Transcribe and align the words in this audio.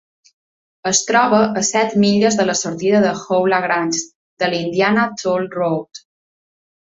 Es 0.91 1.01
troba 1.09 1.41
a 1.61 1.61
set 1.67 1.93
milles 2.03 2.37
de 2.39 2.45
la 2.47 2.55
sortida 2.61 3.03
de 3.03 3.11
Howe-LaGrange 3.19 4.01
de 4.45 4.51
la 4.55 4.59
Indiana 4.63 5.05
Toll 5.21 5.47
Road. 5.61 6.03